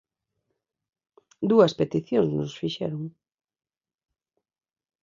[1.51, 3.03] Dúas peticións nos fixeron.